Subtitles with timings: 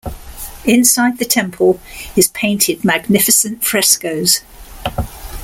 [0.65, 1.79] Inside the temple
[2.15, 4.41] is painted magnificent frescoes.